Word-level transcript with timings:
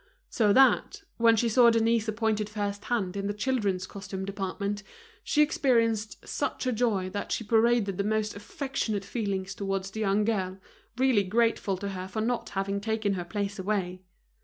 So 0.31 0.51
that, 0.51 1.03
when 1.17 1.35
she 1.35 1.47
saw 1.47 1.69
Denise 1.69 2.07
appointed 2.07 2.49
first 2.49 2.85
hand 2.85 3.15
in 3.15 3.27
the 3.27 3.35
children's 3.35 3.85
costume 3.85 4.25
department, 4.25 4.81
she 5.23 5.43
experienced 5.43 6.27
such 6.27 6.63
joy 6.73 7.11
that 7.11 7.31
she 7.31 7.43
paraded 7.43 7.99
the 7.99 8.03
most 8.03 8.35
affectionate 8.35 9.05
feeling 9.05 9.45
towards 9.45 9.91
the 9.91 9.99
young 9.99 10.23
girl, 10.23 10.57
really 10.97 11.21
grateful 11.21 11.77
to 11.77 11.89
her 11.89 12.07
for 12.07 12.19
not 12.19 12.49
having 12.57 12.81
taken 12.81 13.13
her 13.13 13.23
place 13.25 13.59
away. 13.59 14.01